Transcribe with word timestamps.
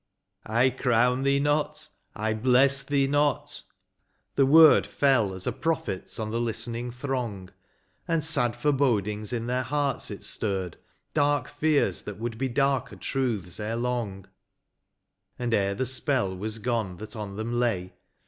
"I 0.63 0.71
crown 0.71 1.21
thee 1.21 1.39
not, 1.39 1.87
I 2.15 2.33
bless 2.33 2.81
thee 2.81 3.05
not;"— 3.05 3.61
the 4.35 4.47
word 4.47 4.87
Fell 4.87 5.31
as 5.35 5.45
a 5.45 5.51
prophet's 5.51 6.17
on 6.17 6.31
the 6.31 6.41
listening 6.41 6.89
throng. 6.89 7.51
And 8.07 8.25
sad 8.25 8.55
forebodings 8.55 9.31
in 9.31 9.45
their 9.45 9.61
hearts 9.61 10.09
it 10.09 10.23
stirred, 10.23 10.77
Dark 11.13 11.47
fears 11.47 12.01
that 12.01 12.17
would 12.17 12.39
be 12.39 12.49
darker 12.49 12.95
truths 12.95 13.59
ere 13.59 13.75
long: 13.75 14.25
And 15.37 15.53
ere 15.53 15.75
the 15.75 15.85
spell 15.85 16.35
was 16.35 16.57
gone 16.57 16.97
that 16.97 17.15
on 17.15 17.35
them 17.35 17.59
lay. 17.59 17.93